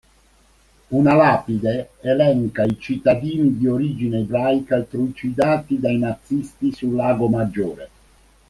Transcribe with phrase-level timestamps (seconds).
[0.99, 7.89] Una lapide elenca i cittadini di origine ebraica trucidati dai nazisti sul Lago Maggiore.